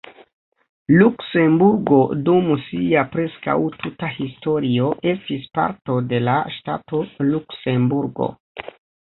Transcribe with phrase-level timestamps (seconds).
[0.99, 1.99] Luksemburgo
[2.29, 8.33] dum sia preskaŭ tuta historio estis parto de la ŝtato Luksemburgo.